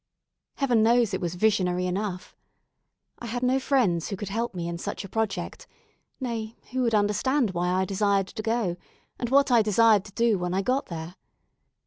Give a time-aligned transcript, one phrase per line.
[0.55, 2.35] Heaven knows it was visionary enough!
[3.19, 5.67] I had no friends who could help me in such a project
[6.19, 8.77] nay, who would understand why I desired to go,
[9.19, 11.17] and what I desired to do when I got there.